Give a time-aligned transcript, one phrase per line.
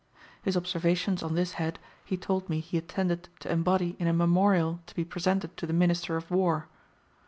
[0.41, 4.79] His observations on this head he told me he intended to embody in a memorial
[4.87, 6.67] to be presented to the Minister of War.